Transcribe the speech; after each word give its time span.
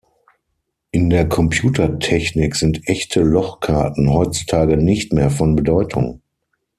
In 0.89 1.11
der 1.11 1.29
Computertechnik 1.29 2.55
sind 2.55 2.89
echte 2.89 3.21
Lochkarten 3.21 4.09
heutzutage 4.11 4.75
nicht 4.75 5.13
mehr 5.13 5.29
von 5.29 5.55
Bedeutung. 5.55 6.21